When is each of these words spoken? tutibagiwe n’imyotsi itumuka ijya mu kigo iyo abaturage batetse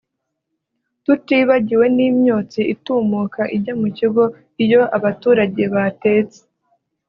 tutibagiwe 1.05 1.85
n’imyotsi 1.95 2.61
itumuka 2.73 3.41
ijya 3.55 3.73
mu 3.81 3.87
kigo 3.97 4.23
iyo 4.63 4.81
abaturage 4.97 5.61
batetse 5.73 6.39